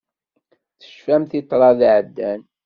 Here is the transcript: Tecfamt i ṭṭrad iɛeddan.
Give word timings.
Tecfamt 0.79 1.31
i 1.39 1.41
ṭṭrad 1.43 1.79
iɛeddan. 1.87 2.41